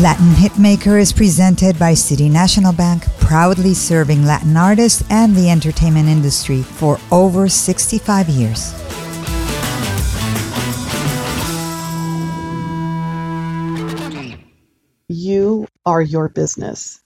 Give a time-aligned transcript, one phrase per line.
[0.00, 6.08] Latin Hitmaker is presented by City National Bank, proudly serving Latin artists and the entertainment
[6.08, 8.72] industry for over 65 years.
[15.08, 17.02] You are your business.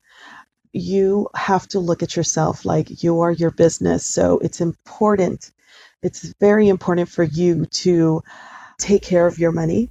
[0.72, 4.06] You have to look at yourself like you are your business.
[4.06, 5.50] So it's important,
[6.04, 8.22] it's very important for you to
[8.78, 9.90] take care of your money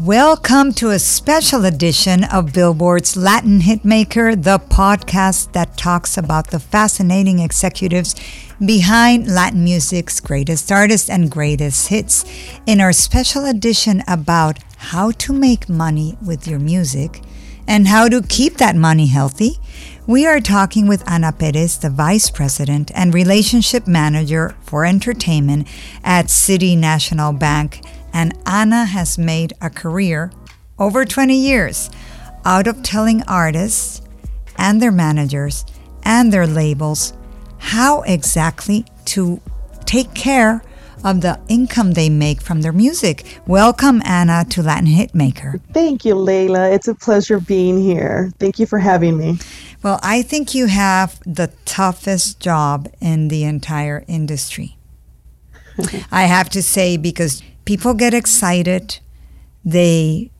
[0.00, 6.58] Welcome to a special edition of Billboard's Latin Hitmaker, the podcast that talks about the
[6.58, 8.16] fascinating executives
[8.58, 12.24] behind Latin music's greatest artists and greatest hits.
[12.66, 17.22] In our special edition about how to make money with your music
[17.64, 19.60] and how to keep that money healthy,
[20.08, 25.68] we are talking with Ana Perez, the Vice President and Relationship Manager for Entertainment
[26.02, 27.80] at City National Bank
[28.14, 30.30] and Anna has made a career
[30.78, 31.90] over 20 years
[32.44, 34.00] out of telling artists
[34.56, 35.66] and their managers
[36.04, 37.12] and their labels
[37.58, 39.40] how exactly to
[39.84, 40.62] take care
[41.02, 43.40] of the income they make from their music.
[43.46, 45.60] Welcome, Anna, to Latin Hitmaker.
[45.72, 46.70] Thank you, Leila.
[46.70, 48.30] It's a pleasure being here.
[48.38, 49.38] Thank you for having me.
[49.82, 54.78] Well, I think you have the toughest job in the entire industry.
[56.10, 58.98] I have to say, because people get excited,
[59.64, 60.30] they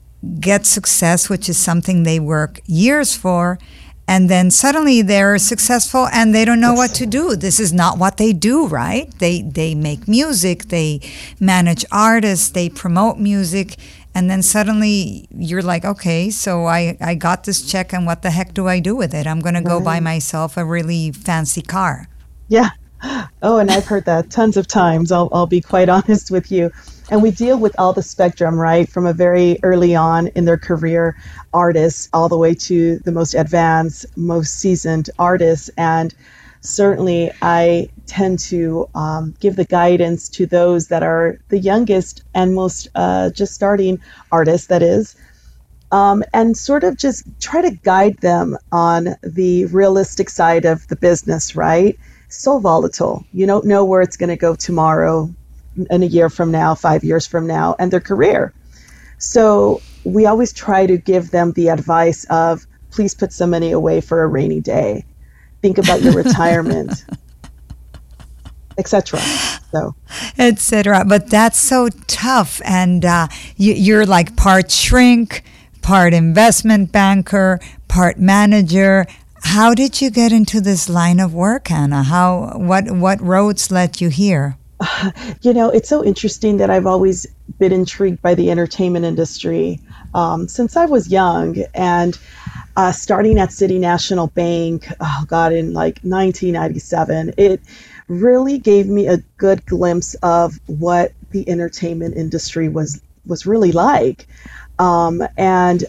[0.40, 3.58] get success, which is something they work years for,
[4.06, 7.36] and then suddenly they're successful and they don't know what to do.
[7.36, 9.10] This is not what they do, right?
[9.18, 11.00] They they make music, they
[11.40, 13.76] manage artists, they promote music,
[14.14, 18.30] and then suddenly you're like, okay, so I, I got this check and what the
[18.30, 19.26] heck do I do with it?
[19.26, 22.08] I'm gonna go buy myself a really fancy car.
[22.48, 22.70] Yeah.
[23.42, 25.12] Oh, and I've heard that tons of times.
[25.12, 26.70] I'll, I'll be quite honest with you
[27.10, 28.88] and we deal with all the spectrum right?
[28.88, 31.16] From a very early on in their career
[31.52, 35.70] artists all the way to the most advanced most seasoned artists.
[35.76, 36.14] And
[36.64, 42.54] certainly i tend to um, give the guidance to those that are the youngest and
[42.54, 44.00] most uh, just starting
[44.32, 45.14] artists that is
[45.92, 50.96] um, and sort of just try to guide them on the realistic side of the
[50.96, 51.98] business right?
[52.28, 53.24] So volatile.
[53.32, 55.32] You don't know where it's going to go tomorrow
[55.90, 58.52] in a year from now, five years from now, and their career.
[59.18, 64.00] So we always try to give them the advice of please put some money away
[64.00, 65.04] for a rainy day.
[65.62, 67.04] Think about your retirement,
[68.78, 69.18] etc.
[69.72, 69.94] So,
[70.38, 71.04] etc.
[71.06, 75.42] But that's so tough, and uh, you, are like part shrink,
[75.80, 79.06] part investment banker, part manager.
[79.42, 82.04] How did you get into this line of work, Ana?
[82.04, 84.56] How what what roads led you here?
[85.42, 87.26] you know, it's so interesting that I've always
[87.58, 89.80] been intrigued by the entertainment industry
[90.14, 91.56] um, since I was young.
[91.74, 92.18] And
[92.76, 97.60] uh, starting at City National Bank, oh God, in like 1997, it
[98.08, 104.26] really gave me a good glimpse of what the entertainment industry was was really like.
[104.78, 105.84] Um, and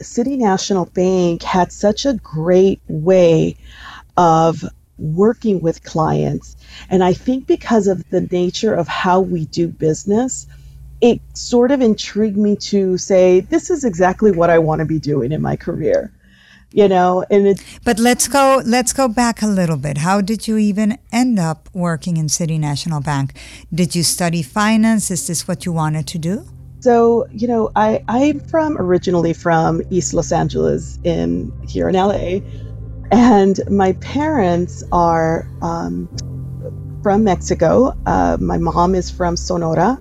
[0.00, 3.56] City National Bank had such a great way
[4.16, 4.64] of
[5.02, 6.56] working with clients
[6.90, 10.46] and I think because of the nature of how we do business,
[11.00, 14.98] it sort of intrigued me to say, this is exactly what I want to be
[14.98, 16.12] doing in my career.
[16.74, 19.98] You know, and it, but let's go let's go back a little bit.
[19.98, 23.38] How did you even end up working in City National Bank?
[23.74, 25.10] Did you study finance?
[25.10, 26.46] Is this what you wanted to do?
[26.80, 32.40] So, you know, I, I'm from originally from East Los Angeles in here in LA.
[33.12, 36.08] And my parents are um,
[37.02, 37.94] from Mexico.
[38.06, 40.00] Uh, my mom is from Sonora,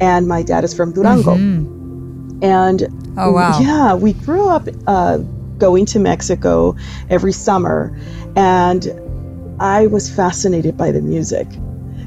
[0.00, 1.36] and my dad is from Durango.
[1.36, 2.42] Mm-hmm.
[2.42, 5.18] And oh wow, yeah, we grew up uh,
[5.58, 6.76] going to Mexico
[7.10, 7.98] every summer,
[8.36, 8.86] and
[9.60, 11.46] I was fascinated by the music.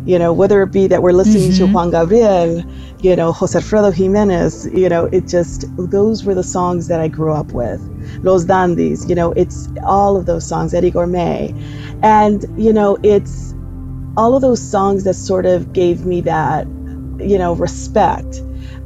[0.10, 1.68] You know, whether it be that we're listening mm-hmm.
[1.68, 2.64] to Juan Gabriel,
[3.08, 7.08] you know, Jose Alfredo Jimenez, you know, it just, those were the songs that I
[7.18, 7.80] grew up with.
[8.24, 11.54] Los Dandies, you know, it's all of those songs, Eydie Gormé.
[12.02, 13.54] And, you know, it's,
[14.18, 16.66] all of those songs that sort of gave me that,
[17.32, 18.42] you know, respect.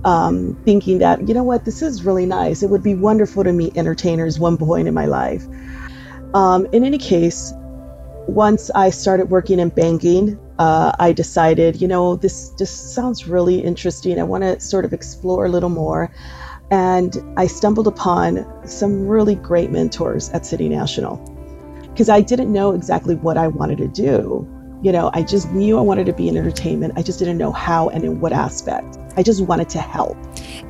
[0.06, 2.64] um, thinking that, you know what, this is really nice.
[2.64, 5.46] It would be wonderful to meet entertainers one point in my life.
[6.34, 7.54] Um, in any case,
[8.28, 13.59] once I started working in banking, uh, I decided, you know, this just sounds really
[13.59, 14.19] interesting.
[14.19, 16.11] I want to sort of explore a little more.
[16.71, 21.17] And I stumbled upon some really great mentors at City National
[21.91, 24.47] because I didn't know exactly what I wanted to do.
[24.81, 26.94] You know, I just knew I wanted to be in entertainment.
[26.97, 28.97] I just didn't know how and in what aspect.
[29.15, 30.17] I just wanted to help.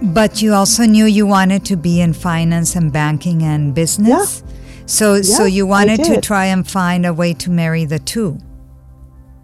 [0.01, 4.43] But you also knew you wanted to be in finance and banking and business?
[4.45, 4.53] Yeah.
[4.85, 8.37] So, yeah, so you wanted to try and find a way to marry the two?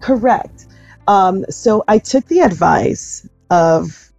[0.00, 0.66] Correct.
[1.06, 4.12] Um, so I took the advice of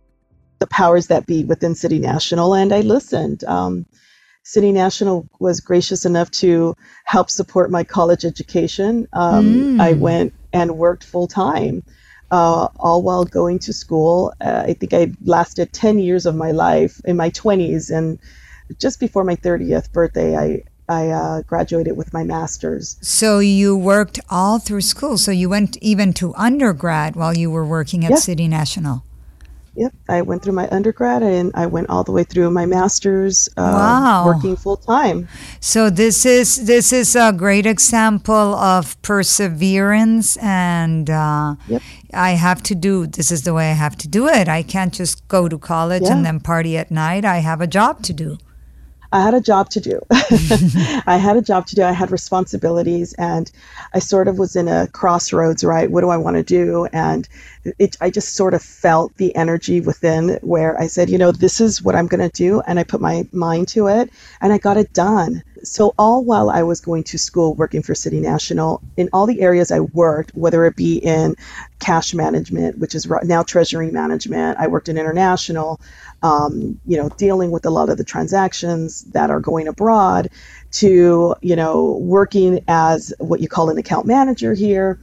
[0.59, 3.43] the powers that be within City National and I listened.
[3.45, 3.85] Um,
[4.43, 6.75] City National was gracious enough to
[7.05, 9.07] help support my college education.
[9.13, 9.81] Um, mm.
[9.81, 11.83] I went and worked full time,
[12.31, 14.33] uh, all while going to school.
[14.41, 17.95] Uh, I think I lasted 10 years of my life in my 20s.
[17.95, 18.19] And
[18.79, 22.97] just before my 30th birthday, I, I uh, graduated with my master's.
[23.01, 25.17] So you worked all through school.
[25.17, 29.03] So you went even to undergrad while you were working at City National.
[29.75, 33.47] Yep, I went through my undergrad and I went all the way through my master's.
[33.55, 35.29] Uh, wow, working full time.
[35.61, 41.81] So this is this is a great example of perseverance, and uh, yep.
[42.13, 43.07] I have to do.
[43.07, 44.49] This is the way I have to do it.
[44.49, 46.11] I can't just go to college yeah.
[46.15, 47.23] and then party at night.
[47.23, 48.37] I have a job to do.
[49.11, 49.99] I had a job to do.
[50.11, 51.83] I had a job to do.
[51.83, 53.51] I had responsibilities, and
[53.93, 55.63] I sort of was in a crossroads.
[55.63, 56.87] Right, what do I want to do?
[56.93, 57.27] And
[57.77, 61.59] it, I just sort of felt the energy within where I said, you know, this
[61.61, 64.09] is what I'm going to do, and I put my mind to it,
[64.39, 65.43] and I got it done.
[65.63, 69.41] So all while I was going to school, working for City National, in all the
[69.41, 71.35] areas I worked, whether it be in
[71.79, 75.79] cash management, which is now treasury management, I worked in international
[76.23, 80.29] um, you know, dealing with a lot of the transactions that are going abroad,
[80.71, 84.99] to you know, working as what you call an account manager here,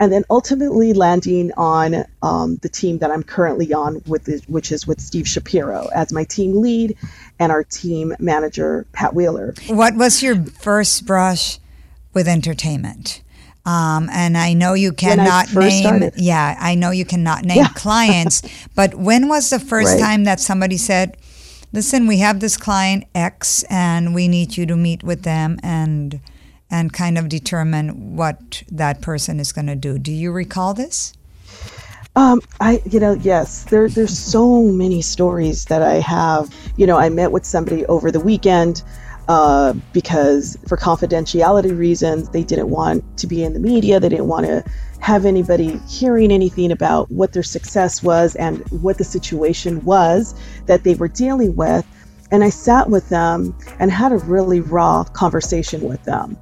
[0.00, 4.72] and then ultimately landing on um, the team that I'm currently on with, the, which
[4.72, 6.96] is with Steve Shapiro as my team lead
[7.38, 9.54] and our team manager Pat Wheeler.
[9.68, 11.58] What was your first brush
[12.14, 13.22] with entertainment?
[13.66, 16.14] Um, and I know you cannot name, started.
[16.16, 17.68] yeah, I know you cannot name yeah.
[17.74, 18.42] clients,
[18.74, 20.00] but when was the first right.
[20.00, 21.18] time that somebody said,
[21.74, 26.20] listen, we have this client X and we need you to meet with them and,
[26.70, 29.98] and kind of determine what that person is going to do.
[29.98, 31.12] Do you recall this?
[32.16, 36.54] Um, I, you know, yes, there, there's so many stories that I have.
[36.76, 38.82] You know, I met with somebody over the weekend
[39.28, 44.00] uh, because for confidentiality reasons, they didn't want to be in the media.
[44.00, 44.64] They didn't want to
[45.00, 50.34] have anybody hearing anything about what their success was and what the situation was
[50.66, 51.86] that they were dealing with.
[52.32, 56.36] And I sat with them and had a really raw conversation with them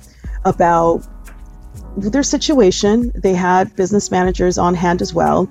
[0.44, 1.06] about
[1.96, 3.12] their situation.
[3.14, 5.48] They had business managers on hand as well.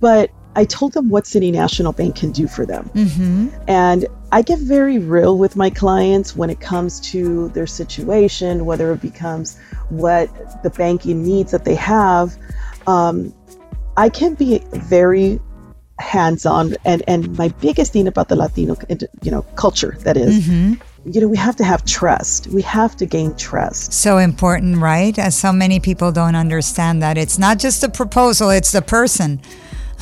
[0.00, 2.90] But I told them what City National Bank can do for them.
[2.94, 3.48] Mm-hmm.
[3.68, 8.92] And I get very real with my clients when it comes to their situation, whether
[8.92, 9.58] it becomes
[9.90, 12.36] what the banking needs that they have.
[12.86, 13.34] Um,
[13.96, 15.40] I can be very
[15.98, 18.76] hands-on, and and my biggest thing about the Latino,
[19.22, 20.74] you know, culture that is, mm-hmm.
[21.12, 22.48] You know, we have to have trust.
[22.48, 23.92] We have to gain trust.
[23.92, 25.16] So important, right?
[25.18, 29.40] As so many people don't understand that it's not just the proposal; it's the person.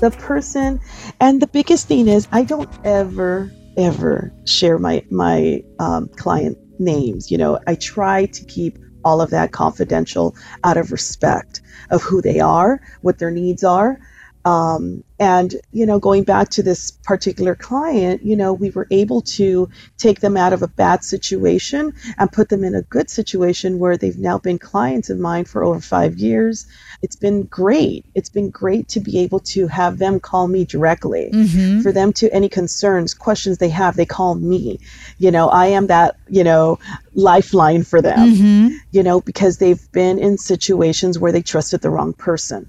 [0.00, 0.78] the person
[1.18, 7.32] and the biggest thing is i don't ever ever share my my um, client names
[7.32, 11.60] you know i try to keep all of that confidential out of respect
[11.90, 13.98] of who they are what their needs are
[14.44, 19.22] um, and, you know, going back to this particular client, you know, we were able
[19.22, 23.78] to take them out of a bad situation and put them in a good situation
[23.78, 26.66] where they've now been clients of mine for over five years.
[27.00, 28.04] It's been great.
[28.14, 31.30] It's been great to be able to have them call me directly.
[31.32, 31.80] Mm-hmm.
[31.80, 34.80] For them to any concerns, questions they have, they call me.
[35.18, 36.78] You know, I am that, you know,
[37.14, 38.76] lifeline for them, mm-hmm.
[38.90, 42.68] you know, because they've been in situations where they trusted the wrong person.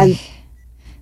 [0.00, 0.20] And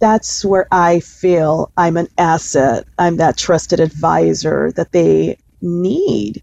[0.01, 2.85] that's where I feel I'm an asset.
[2.99, 6.43] I'm that trusted advisor that they need.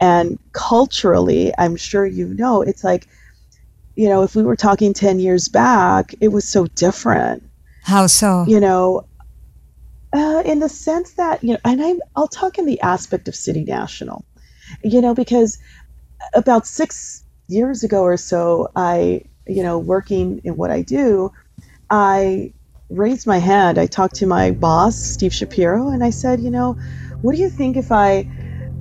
[0.00, 3.08] And culturally, I'm sure you know, it's like,
[3.96, 7.42] you know, if we were talking 10 years back, it was so different.
[7.82, 8.44] How so?
[8.46, 9.06] You know,
[10.12, 13.34] uh, in the sense that, you know, and I'm, I'll talk in the aspect of
[13.34, 14.24] City National,
[14.84, 15.58] you know, because
[16.34, 21.32] about six years ago or so, I, you know, working in what I do,
[21.90, 22.52] I
[22.90, 23.78] raised my hand.
[23.78, 26.76] I talked to my boss, Steve Shapiro, and I said, you know,
[27.22, 28.28] what do you think if I,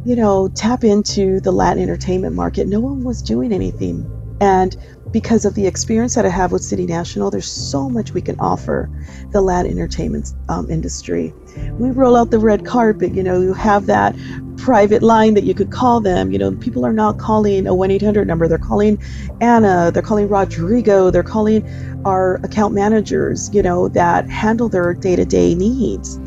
[0.04, 2.68] you know, tap into the Latin entertainment market?
[2.68, 4.08] No one was doing anything.
[4.42, 4.76] And
[5.12, 8.36] because of the experience that I have with City National, there's so much we can
[8.40, 8.90] offer
[9.34, 11.34] the Latin entertainment um, industry.
[11.78, 14.16] We roll out the red carpet, you know, you have that
[14.58, 16.32] private line that you could call them.
[16.32, 19.02] You know, people are not calling a 1 800 number, they're calling
[19.42, 21.68] Anna, they're calling Rodrigo, they're calling
[22.06, 26.20] our account managers, you know, that handle their day to day needs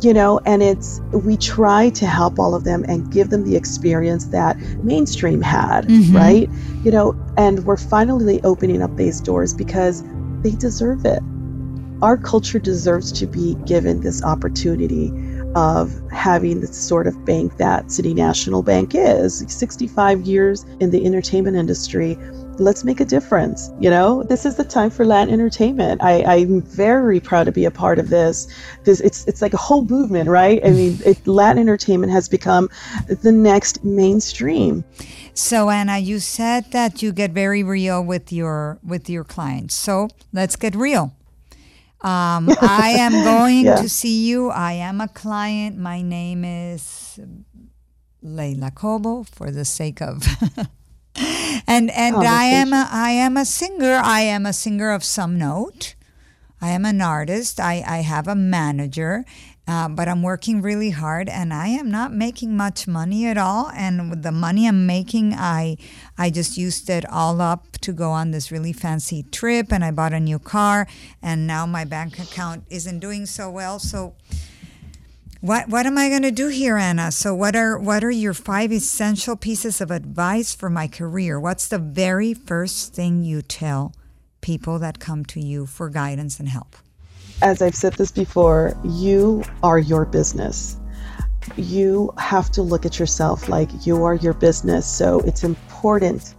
[0.00, 3.56] you know and it's we try to help all of them and give them the
[3.56, 6.16] experience that mainstream had mm-hmm.
[6.16, 6.50] right
[6.84, 10.02] you know and we're finally opening up these doors because
[10.42, 11.22] they deserve it
[12.02, 15.12] our culture deserves to be given this opportunity
[15.54, 21.06] of having the sort of bank that City National Bank is 65 years in the
[21.06, 22.18] entertainment industry
[22.58, 23.70] let's make a difference.
[23.80, 26.02] You know, this is the time for Latin entertainment.
[26.02, 28.46] I, am very proud to be a part of this.
[28.84, 30.64] This it's it's like a whole movement, right?
[30.64, 32.68] I mean, it, Latin entertainment has become
[33.08, 34.84] the next mainstream.
[35.34, 39.74] So Anna, you said that you get very real with your with your clients.
[39.74, 41.12] So let's get real.
[42.04, 43.76] Um, I am going yeah.
[43.76, 44.50] to see you.
[44.50, 45.78] I am a client.
[45.78, 47.18] My name is
[48.22, 50.22] Leila Cobo for the sake of
[51.66, 54.00] and and I am a, I am a singer.
[54.04, 55.94] I am a singer of some note.
[56.60, 57.60] I am an artist.
[57.60, 59.24] I, I have a manager,
[59.68, 63.70] uh, but I'm working really hard, and I am not making much money at all.
[63.74, 65.76] And with the money I'm making, I
[66.16, 69.90] I just used it all up to go on this really fancy trip, and I
[69.90, 70.86] bought a new car,
[71.22, 73.78] and now my bank account isn't doing so well.
[73.78, 74.14] So
[75.40, 77.12] what what am I going to do here, Anna?
[77.12, 81.38] So what are what are your five essential pieces of advice for my career?
[81.38, 83.92] What's the very first thing you tell
[84.44, 86.76] people that come to you for guidance and help?
[87.40, 90.76] As I've said this before, you are your business.
[91.56, 94.86] You have to look at yourself like you are your business.
[94.86, 96.34] So it's important.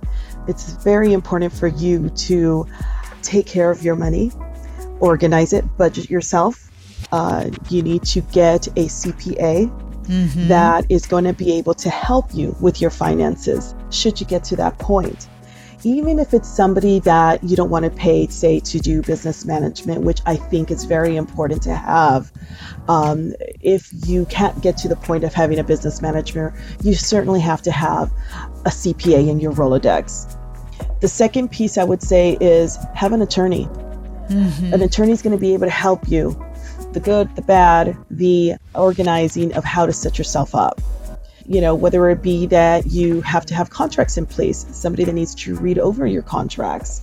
[0.47, 2.67] It's very important for you to
[3.23, 4.31] take care of your money,
[4.99, 6.71] organize it, budget yourself,
[7.11, 9.67] uh, you need to get a CPA
[10.03, 10.47] mm-hmm.
[10.47, 14.43] that is going to be able to help you with your finances should you get
[14.43, 15.27] to that point.
[15.85, 20.01] Even if it's somebody that you don't want to pay, say, to do business management,
[20.01, 22.31] which I think is very important to have.
[22.87, 27.39] Um, if you can't get to the point of having a business manager, you certainly
[27.41, 28.11] have to have
[28.65, 30.35] a CPA in your Rolodex.
[31.01, 33.65] The second piece I would say is have an attorney.
[33.65, 34.73] Mm-hmm.
[34.73, 36.35] An attorney is going to be able to help you
[36.93, 40.81] the good, the bad, the organizing of how to set yourself up.
[41.47, 45.13] You know, whether it be that you have to have contracts in place, somebody that
[45.13, 47.01] needs to read over your contracts,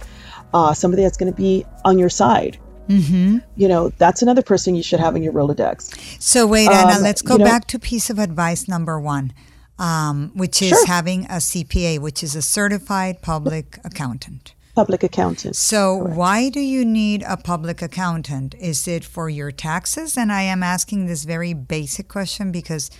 [0.52, 2.58] uh, somebody that's going to be on your side.
[2.88, 3.38] Mm-hmm.
[3.56, 6.20] You know, that's another person you should have in your Rolodex.
[6.20, 9.32] So, wait, Anna, um, let's go know, back to piece of advice number one,
[9.78, 10.86] um, which is sure.
[10.86, 15.56] having a CPA, which is a certified public accountant public accountant.
[15.56, 16.16] So, Correct.
[16.16, 18.54] why do you need a public accountant?
[18.54, 20.16] Is it for your taxes?
[20.16, 22.90] And I am asking this very basic question because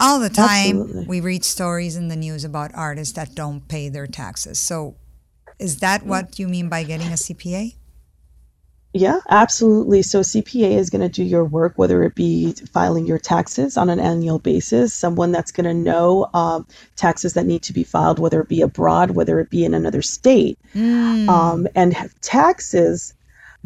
[0.00, 1.06] all the time Absolutely.
[1.06, 4.58] we read stories in the news about artists that don't pay their taxes.
[4.58, 4.96] So,
[5.58, 7.74] is that what you mean by getting a CPA?
[8.96, 10.02] Yeah, absolutely.
[10.02, 13.90] So CPA is going to do your work, whether it be filing your taxes on
[13.90, 18.20] an annual basis, someone that's going to know um, taxes that need to be filed,
[18.20, 20.60] whether it be abroad, whether it be in another state.
[20.76, 21.28] Mm.
[21.28, 23.13] Um, and have taxes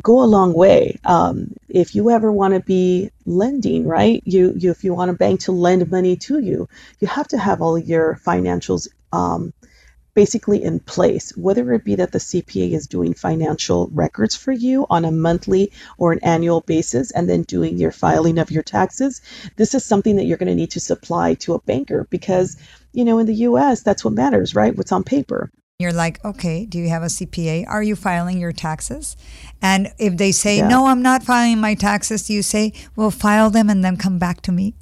[0.03, 0.99] go a long way.
[1.05, 4.23] Um, if you ever want to be lending, right?
[4.25, 6.69] You, you if you want a bank to lend money to you,
[7.01, 9.53] you have to have all your financials um,
[10.15, 14.87] basically in place, whether it be that the CPA is doing financial records for you
[14.91, 19.23] on a monthly or an annual basis and then doing your filing of your taxes.
[19.57, 22.57] This is something that you're going to need to supply to a banker because,
[22.93, 24.77] you know, in the US, that's what matters, right?
[24.77, 25.51] What's on paper.
[25.81, 27.65] You're like, okay, do you have a CPA?
[27.69, 29.17] Are you filing your taxes?
[29.63, 30.67] And if they say, yeah.
[30.67, 34.19] no, I'm not filing my taxes, do you say, well, file them and then come
[34.19, 34.75] back to me?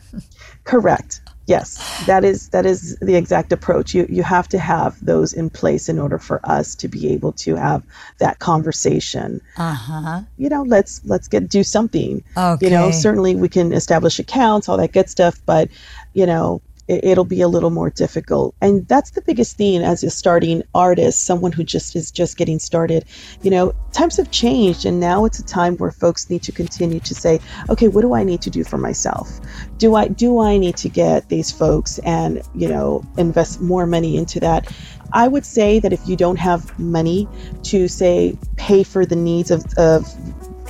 [0.64, 1.22] Correct.
[1.46, 3.94] Yes, that is that is the exact approach.
[3.94, 7.32] You you have to have those in place in order for us to be able
[7.32, 7.82] to have
[8.18, 9.40] that conversation.
[9.56, 10.20] Uh-huh.
[10.36, 12.22] You know, let's let's get do something.
[12.36, 12.66] Okay.
[12.66, 15.68] You know, certainly we can establish accounts, all that good stuff, but
[16.12, 18.54] you know, it, will be a little more difficult.
[18.60, 22.58] And that's the biggest thing as a starting artist, someone who just is just getting
[22.58, 23.04] started.
[23.42, 27.00] You know, times have changed, and now it's a time where folks need to continue
[27.00, 29.40] to say, okay, what do I need to do for myself?
[29.76, 34.16] Do I do I need to get these folks and you know invest more money
[34.16, 34.72] into that?
[35.12, 37.28] I would say that if you don't have money
[37.64, 40.06] to say pay for the needs of, of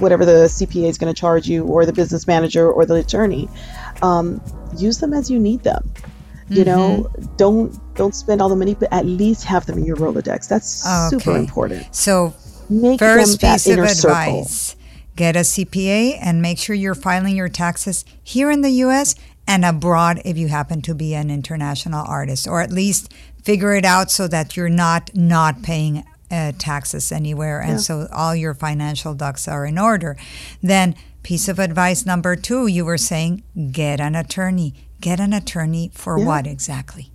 [0.00, 3.48] whatever the CPA is going to charge you, or the business manager, or the attorney.
[4.02, 4.40] Um,
[4.76, 5.90] use them as you need them.
[6.48, 6.70] You mm-hmm.
[6.70, 10.48] know, don't don't spend all the money, but at least have them in your Rolodex.
[10.48, 11.18] That's okay.
[11.18, 11.94] super important.
[11.94, 12.34] So,
[12.70, 14.82] make first piece of advice: circle.
[15.16, 19.14] get a CPA and make sure you're filing your taxes here in the U.S.
[19.46, 23.12] and abroad if you happen to be an international artist, or at least
[23.42, 27.76] figure it out so that you're not not paying uh, taxes anywhere, and yeah.
[27.76, 30.16] so all your financial ducks are in order.
[30.62, 30.94] Then,
[31.28, 36.18] piece of advice number two: you were saying get an attorney Get an attorney for
[36.18, 36.24] yeah.
[36.24, 37.10] what exactly?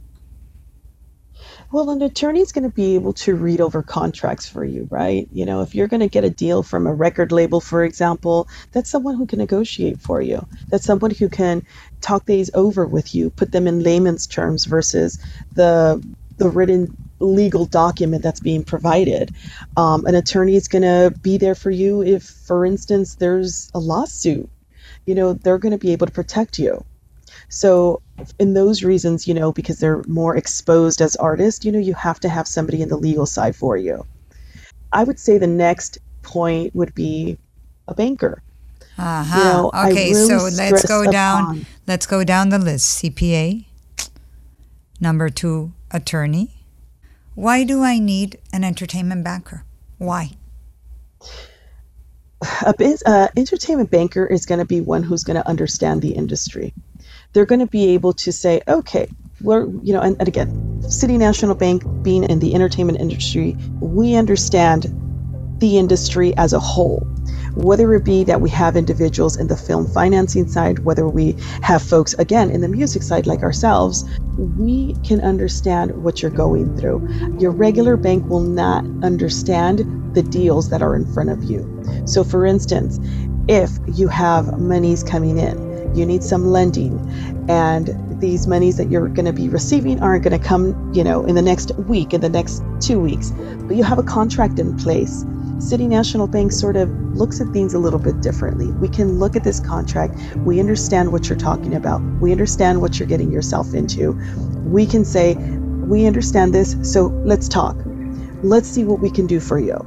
[1.71, 5.27] Well, an attorney is going to be able to read over contracts for you, right?
[5.33, 8.47] You know, if you're going to get a deal from a record label, for example,
[8.71, 10.45] that's someone who can negotiate for you.
[10.69, 11.65] That's someone who can
[11.99, 15.19] talk these over with you, put them in layman's terms versus
[15.55, 16.01] the
[16.37, 19.33] the written legal document that's being provided.
[19.77, 23.79] Um, an attorney is going to be there for you if, for instance, there's a
[23.79, 24.49] lawsuit.
[25.05, 26.83] You know, they're going to be able to protect you.
[27.49, 28.01] So,
[28.39, 32.19] in those reasons, you know, because they're more exposed as artists, you know, you have
[32.21, 34.05] to have somebody in the legal side for you.
[34.91, 37.37] I would say the next point would be
[37.87, 38.41] a banker.
[38.97, 39.37] Uh-huh.
[39.37, 43.03] You know, okay, really so let's go down upon, let's go down the list.
[43.03, 43.65] CPA.
[44.99, 46.62] Number 2, attorney.
[47.35, 49.65] Why do I need an entertainment banker?
[49.97, 50.31] Why?
[52.65, 52.73] A
[53.05, 56.73] uh, entertainment banker is going to be one who's going to understand the industry
[57.33, 59.07] they're going to be able to say, okay,
[59.41, 64.15] we're, you know, and, and again, City National Bank being in the entertainment industry, we
[64.15, 64.85] understand
[65.59, 67.07] the industry as a whole
[67.55, 71.81] whether it be that we have individuals in the film financing side, whether we have
[71.81, 74.03] folks, again, in the music side like ourselves,
[74.37, 77.07] we can understand what you're going through.
[77.39, 81.83] Your regular bank will not understand the deals that are in front of you.
[82.05, 82.99] So, for instance,
[83.47, 86.99] if you have monies coming in, you need some lending
[87.49, 91.25] and these monies that you're going to be receiving aren't going to come you know
[91.25, 93.31] in the next week in the next two weeks
[93.67, 95.25] but you have a contract in place
[95.69, 99.35] city national bank sort of looks at things a little bit differently we can look
[99.35, 103.73] at this contract we understand what you're talking about we understand what you're getting yourself
[103.73, 104.11] into
[104.65, 107.77] we can say we understand this so let's talk
[108.43, 109.77] let's see what we can do for you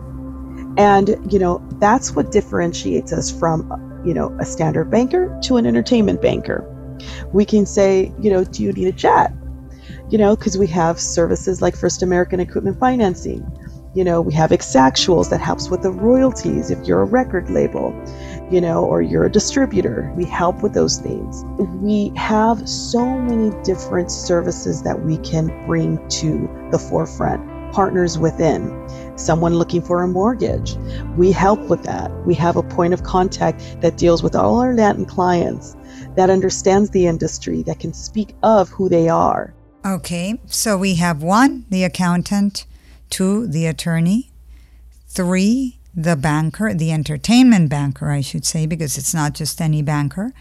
[0.78, 3.70] and you know that's what differentiates us from
[4.06, 6.64] you know, a standard banker to an entertainment banker.
[7.32, 9.32] We can say, you know, do you need a jet?
[10.08, 13.44] You know, because we have services like First American Equipment Financing.
[13.96, 17.94] You know, we have Exactuals that helps with the royalties if you're a record label,
[18.50, 20.12] you know, or you're a distributor.
[20.14, 21.42] We help with those things.
[21.80, 28.87] We have so many different services that we can bring to the forefront partners within,
[29.16, 30.76] someone looking for a mortgage.
[31.16, 32.11] We help with that.
[32.26, 35.74] We have a point of contact that deals with all our Latin clients
[36.16, 39.54] that understands the industry, that can speak of who they are.
[39.87, 42.66] Okay, so we have one, the accountant,
[43.11, 44.31] two, the attorney,
[45.09, 50.33] three, the banker, the entertainment banker, I should say, because it's not just any banker.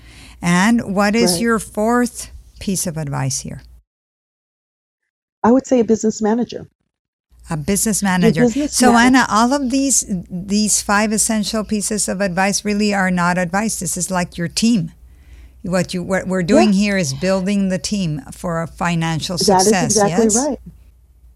[0.41, 1.41] And what is right.
[1.41, 3.61] your fourth piece of advice here?
[5.43, 6.67] I would say a business manager
[7.49, 8.41] a business manager.
[8.41, 9.17] Business so manager.
[9.17, 13.79] Anna, all of these these five essential pieces of advice really are not advice.
[13.79, 14.91] This is like your team.
[15.61, 16.79] What you what we're doing yeah.
[16.79, 19.71] here is building the team for a financial success.
[19.71, 20.35] That is exactly yes?
[20.35, 20.59] right.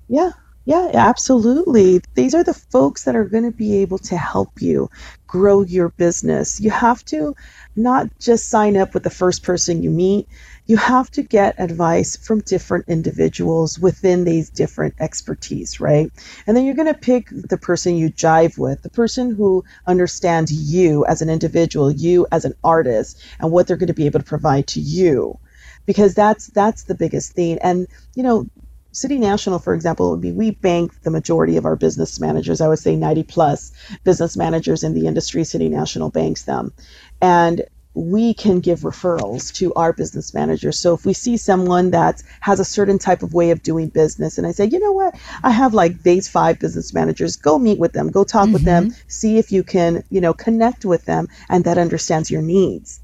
[0.07, 0.31] Yeah.
[0.65, 2.01] Yeah, absolutely.
[2.15, 4.89] These are the folks that are going to be able to help you
[5.27, 6.59] grow your business.
[6.59, 7.33] You have to
[7.75, 10.27] not just sign up with the first person you meet
[10.67, 16.11] you have to get advice from different individuals within these different expertise, right?
[16.45, 20.51] And then you're going to pick the person you jive with, the person who understands
[20.53, 24.19] you as an individual, you as an artist, and what they're going to be able
[24.19, 25.39] to provide to you.
[25.87, 27.57] Because that's that's the biggest thing.
[27.63, 28.45] And you know,
[28.91, 32.61] City National, for example, would be we bank the majority of our business managers.
[32.61, 33.71] I would say 90 plus
[34.03, 35.43] business managers in the industry.
[35.43, 36.73] City National banks them,
[37.21, 40.79] and we can give referrals to our business managers.
[40.79, 44.37] So if we see someone that has a certain type of way of doing business,
[44.37, 47.79] and I say, you know what, I have like these five business managers, go meet
[47.79, 48.53] with them, go talk mm-hmm.
[48.53, 49.09] with them, mm-hmm.
[49.09, 53.01] see if you can, you know, connect with them and that understands your needs.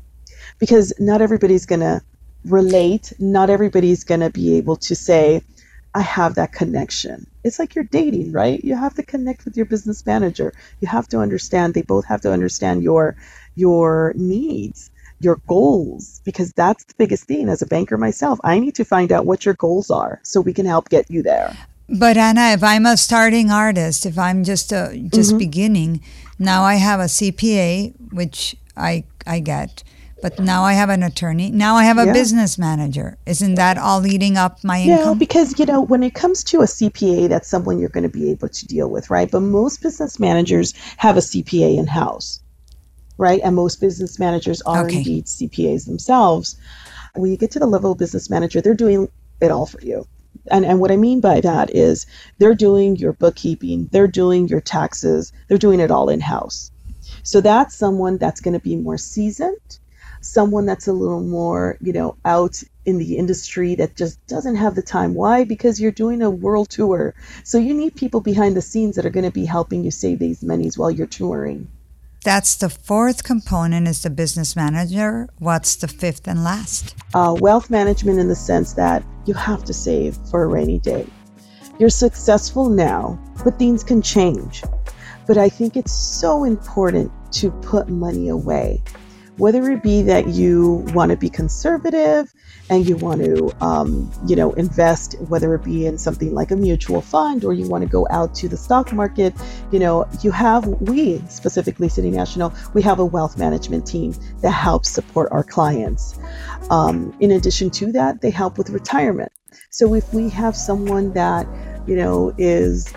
[0.59, 2.01] Because not everybody's going to
[2.45, 5.41] relate, not everybody's going to be able to say,
[5.95, 7.25] I have that connection.
[7.45, 8.61] It's like you're dating, right?
[8.63, 10.53] You have to connect with your business manager.
[10.81, 13.15] You have to understand, they both have to understand your
[13.55, 18.37] your needs, your goals, because that's the biggest thing as a banker myself.
[18.43, 21.23] I need to find out what your goals are so we can help get you
[21.23, 21.55] there.
[21.87, 25.37] But Anna, if I'm a starting artist, if I'm just a, just mm-hmm.
[25.37, 26.01] beginning,
[26.37, 29.83] Now I have a CPA, which I I get,
[30.21, 31.51] but now I have an attorney.
[31.51, 32.13] Now I have a Yeah.
[32.13, 33.17] business manager.
[33.25, 35.19] Isn't that all eating up my No, income?
[35.19, 38.31] because you know when it comes to a CPA, that's someone you're going to be
[38.31, 39.29] able to deal with, right?
[39.29, 42.41] But most business managers have a CPA in house,
[43.17, 43.41] right?
[43.43, 44.97] And most business managers are Okay.
[44.97, 46.55] indeed CPAs themselves.
[47.15, 49.09] When you get to the level of business manager, they're doing
[49.41, 50.05] it all for you.
[50.51, 52.05] And and what I mean by that is
[52.39, 56.71] they're doing your bookkeeping, they're doing your taxes, they're doing it all in house.
[57.23, 59.57] So that's someone that's going to be more seasoned,
[60.25, 64.75] someone that's a little more, you know, out in the industry that just doesn't have
[64.75, 65.13] the time.
[65.13, 65.43] Why?
[65.43, 67.13] Because you're doing a world tour.
[67.43, 70.19] So you need people behind the scenes that are going to be helping you save
[70.19, 71.67] these monies while you're touring.
[72.23, 75.29] That's the fourth component is the business manager.
[75.37, 76.95] What's the fifth and last?
[77.13, 81.05] Uh, wealth management in the sense that you have to save for a rainy day.
[81.77, 84.63] You're successful now, but things can change.
[85.27, 88.81] But I think it's so important to put money away,
[89.37, 92.33] whether it be that you want to be conservative
[92.69, 96.55] and you want to, um, you know, invest, whether it be in something like a
[96.55, 99.33] mutual fund or you want to go out to the stock market.
[99.71, 104.51] You know, you have we specifically City National, we have a wealth management team that
[104.51, 106.17] helps support our clients.
[106.69, 109.31] Um, in addition to that, they help with retirement.
[109.69, 111.45] So if we have someone that,
[111.85, 112.93] you know, is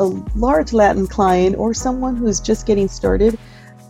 [0.00, 3.38] a large Latin client or someone who's just getting started,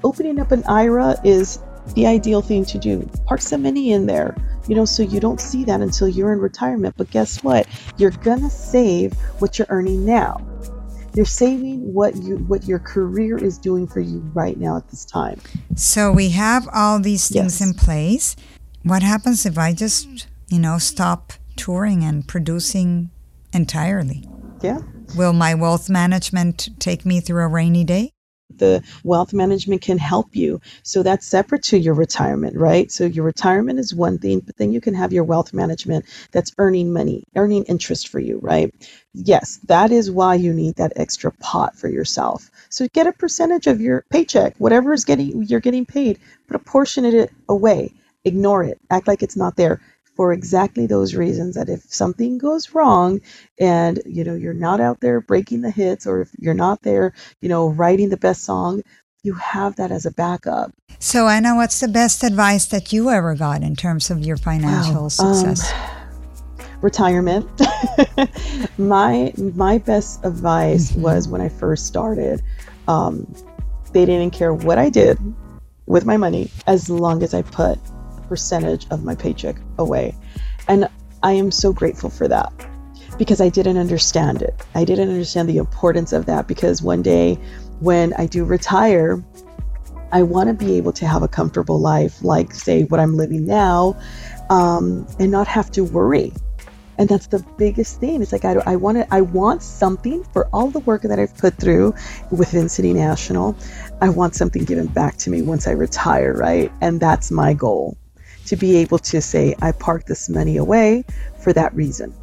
[0.04, 1.60] opening up an IRA is
[1.94, 3.08] the ideal thing to do.
[3.26, 4.36] Park some money in there,
[4.68, 6.94] you know, so you don't see that until you're in retirement.
[6.96, 7.66] But guess what?
[7.96, 10.44] You're gonna save what you're earning now.
[11.14, 15.04] You're saving what you what your career is doing for you right now at this
[15.04, 15.40] time.
[15.74, 17.68] So we have all these things Yes.
[17.68, 18.36] in place.
[18.82, 23.10] What happens if I just, you know, stop touring and producing
[23.52, 24.28] entirely?
[24.62, 24.80] Yeah.
[25.16, 28.10] Will my wealth management take me through a rainy day?
[28.54, 30.60] The wealth management can help you.
[30.82, 32.90] So that's separate to your retirement, right?
[32.90, 36.52] So your retirement is one thing, but then you can have your wealth management that's
[36.58, 38.72] earning money, earning interest for you, right?
[39.12, 42.50] Yes, that is why you need that extra pot for yourself.
[42.68, 46.64] So get a percentage of your paycheck, whatever is getting you're getting paid, put a
[46.64, 47.92] portion of it away.
[48.24, 48.80] Ignore it.
[48.90, 49.80] Act like it's not there
[50.16, 53.20] for exactly those reasons that if something goes wrong
[53.58, 57.12] and you know you're not out there breaking the hits or if you're not there
[57.40, 58.82] you know writing the best song
[59.22, 60.72] you have that as a backup.
[61.00, 65.02] So Anna, what's the best advice that you ever got in terms of your financial
[65.02, 65.72] Wow, success?
[66.80, 67.48] retirement.
[68.78, 72.42] My my best advice was when i first started
[72.86, 73.26] um,
[73.92, 75.18] they didn't care what i did
[75.86, 77.78] with my money as long as i put
[78.28, 80.14] percentage of my paycheck away
[80.68, 80.88] and
[81.22, 82.52] i am so grateful for that
[83.18, 87.34] because i didn't understand it i didn't understand the importance of that because one day
[87.80, 89.22] when i do retire
[90.12, 93.44] I want to be able to have a comfortable life, like, say, what I'm living
[93.44, 93.98] now,
[94.50, 96.32] um, and not have to worry.
[96.98, 98.22] And that's the biggest thing.
[98.22, 101.56] It's like I, I want I want something for all the work that I've put
[101.56, 101.94] through
[102.30, 103.56] within City National.
[104.00, 106.72] I want something given back to me once I retire, right?
[106.80, 107.98] And that's my goal,
[108.46, 111.04] to be able to say I parked this money away
[111.38, 112.14] for that reason.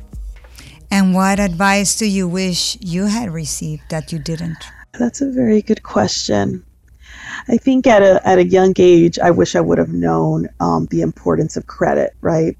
[0.93, 4.67] And what advice do you wish you had received that you didn't?
[4.99, 6.63] That's a very good question.
[7.47, 10.85] I think at a at a young age, I wish I would have known um,
[10.91, 12.13] the importance of credit.
[12.21, 12.57] Right.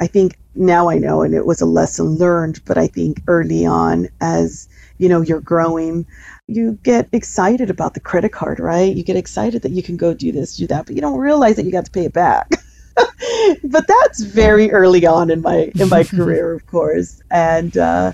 [0.00, 2.60] I think now I know, and it was a lesson learned.
[2.64, 6.04] But I think early on, as you know, you're growing,
[6.48, 8.58] you get excited about the credit card.
[8.58, 8.94] Right.
[8.94, 11.56] You get excited that you can go do this, do that, but you don't realize
[11.56, 12.50] that you got to pay it back.
[13.64, 17.76] but that's very early on in my in my career, of course, and.
[17.76, 18.12] Uh,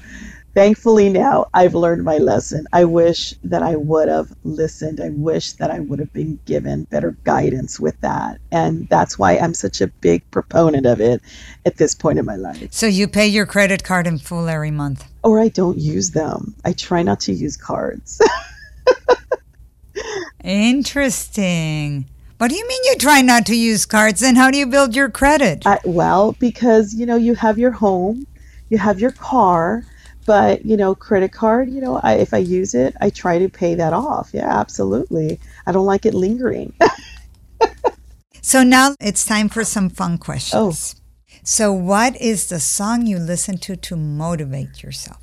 [0.54, 2.66] thankfully now I've learned my lesson.
[2.72, 5.00] I wish that I would have listened.
[5.00, 8.40] I wish that I would have been given better guidance with that.
[8.50, 11.22] And that's why I'm such a big proponent of it
[11.64, 12.72] at this point in my life.
[12.72, 15.04] So you pay your credit card in full every month.
[15.22, 16.56] Or I don't use them.
[16.64, 18.20] I try not to use cards.
[20.42, 22.06] Interesting.
[22.38, 24.20] What do you mean you try not to use cards?
[24.20, 25.66] Then how do you build your credit?
[25.66, 28.27] I, well, because you know, you have your home,
[28.68, 29.85] you have your car,
[30.24, 33.48] but you know, credit card, you know, I, if I use it, I try to
[33.48, 34.31] pay that off.
[34.33, 35.40] Yeah, absolutely.
[35.66, 36.72] I don't like it lingering.
[38.48, 40.55] So now it's time for some fun questions.
[40.57, 40.72] Oh.
[41.44, 45.20] So, what is the song you listen to to motivate yourself?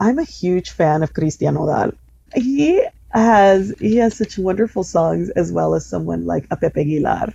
[0.00, 1.92] I'm a huge fan of Christian Nodal.
[2.34, 2.84] He
[3.20, 7.32] has he has such wonderful songs as well as someone like a Pepe Aguilar.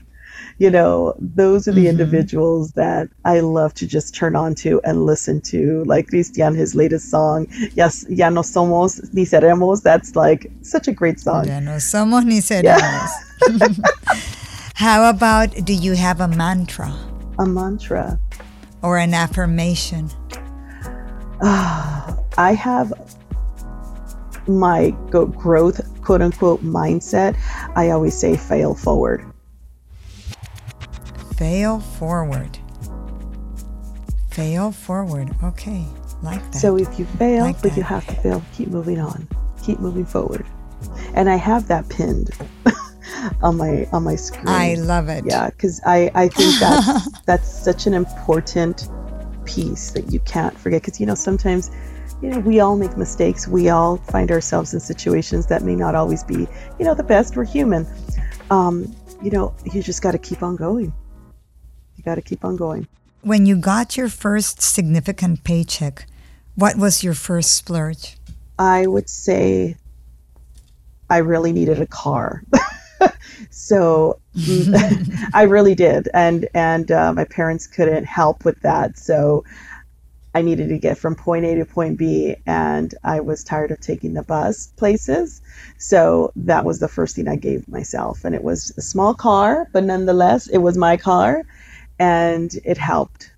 [0.59, 1.89] you know, those are the mm-hmm.
[1.89, 5.83] individuals that I love to just turn on to and listen to.
[5.85, 9.81] Like Christian, his latest song, Yes, Ya no somos ni seremos.
[9.81, 11.47] That's like such a great song.
[11.47, 13.09] Ya no somos ni seremos.
[13.47, 13.69] Yeah.
[14.75, 16.93] How about do you have a mantra?
[17.39, 18.19] A mantra.
[18.81, 20.09] Or an affirmation?
[21.41, 22.93] I have
[24.49, 27.38] my growth, quote unquote, mindset.
[27.75, 29.25] I always say fail forward.
[31.38, 32.57] Fail forward.
[34.31, 35.33] Fail forward.
[35.43, 35.85] Okay.
[36.21, 36.55] Like that.
[36.55, 37.77] So if you fail, like but that.
[37.77, 39.27] you have to fail, keep moving on.
[39.63, 40.45] Keep moving forward.
[41.13, 42.31] And I have that pinned
[43.41, 44.47] on my on my screen.
[44.47, 45.25] I love it.
[45.25, 48.89] Yeah, because I, I think that that's such an important
[49.45, 50.81] piece that you can't forget.
[50.81, 51.71] Because you know, sometimes
[52.21, 53.47] you know, we all make mistakes.
[53.47, 57.36] We all find ourselves in situations that may not always be, you know, the best.
[57.36, 57.88] We're human.
[58.49, 60.93] Um, you know, you just got to keep on going.
[61.95, 62.88] You got to keep on going.
[63.21, 66.05] When you got your first significant paycheck,
[66.55, 68.17] what was your first splurge?
[68.58, 69.77] I would say
[71.10, 72.43] I really needed a car.
[73.49, 74.19] so
[75.34, 78.97] I really did, and and uh, my parents couldn't help with that.
[78.97, 79.43] So
[80.35, 83.79] I needed to get from point A to point B, and I was tired of
[83.79, 85.41] taking the bus places.
[85.77, 88.23] So that was the first thing I gave myself.
[88.23, 91.43] And it was a small car, but nonetheless, it was my car,
[91.97, 93.31] and it helped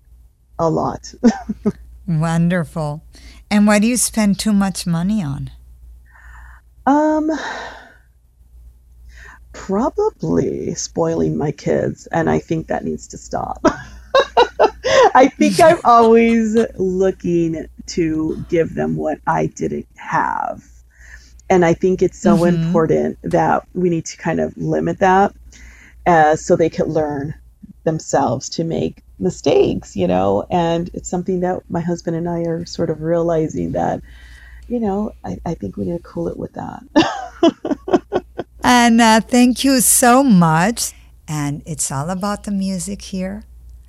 [0.58, 1.14] a lot.
[2.06, 3.02] Wonderful.
[3.50, 5.50] And why do you spend too much money on?
[6.86, 7.30] Um,
[9.52, 13.64] probably spoiling my kids, and I think that needs to stop.
[15.14, 20.64] I think I'm always looking to give them what I didn't have.
[21.50, 22.62] And I think it's so mm-hmm.
[22.62, 25.34] important that we need to kind of limit that
[26.06, 27.34] uh, so they could learn
[27.84, 30.46] themselves to make mistakes, you know.
[30.50, 34.00] And it's something that my husband and I are sort of realizing that,
[34.68, 36.82] you know, I, I think we need to cool it with that.
[38.64, 40.92] and uh, thank you so much.
[41.28, 43.44] And it's all about the music here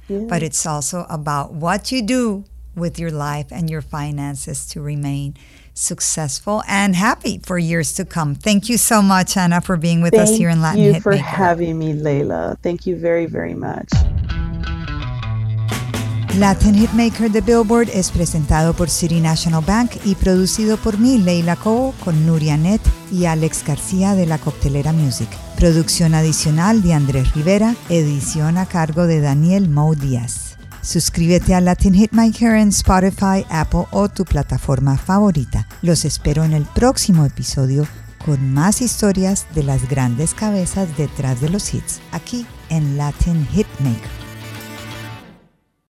[0.07, 5.35] but it's also about what you do with your life and your finances to remain
[5.73, 8.35] successful and happy for years to come.
[8.35, 11.01] Thank you so much, Anna, for being with Thank us here in Latin Thank you
[11.01, 12.57] for having me, Leila.
[12.61, 13.89] Thank you very, very much.
[16.37, 21.55] Latin Hitmaker de Billboard es presentado por City National Bank y producido por mí, Leila
[21.55, 25.29] Cobo, con Nuria Net y Alex García de la Coctelera Music.
[25.57, 30.57] Producción adicional de Andrés Rivera, edición a cargo de Daniel Mo Díaz.
[30.81, 35.67] Suscríbete a Latin Hitmaker en Spotify, Apple o tu plataforma favorita.
[35.83, 37.87] Los espero en el próximo episodio
[38.25, 44.22] con más historias de las grandes cabezas detrás de los hits, aquí en Latin Hitmaker.